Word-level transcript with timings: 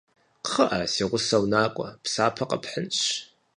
Кхъыӏэ, 0.43 0.81
си 0.93 1.03
гъусэу 1.09 1.43
накӏуэ, 1.51 1.87
псапэ 2.03 2.43
къэпхьынщ. 2.49 2.99